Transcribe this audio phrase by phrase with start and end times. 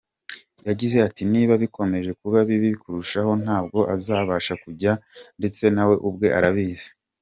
[0.67, 5.01] Yagize ati “Niba bikomeje kuba bibi kurushaho ntabwo azabasha kujyayo
[5.39, 6.89] ndetse nawe ubwe arabizi.